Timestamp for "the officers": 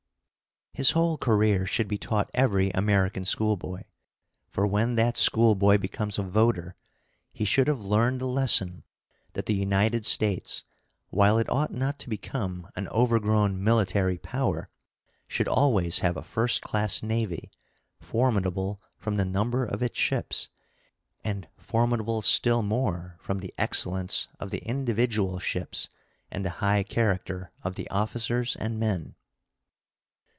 27.75-28.55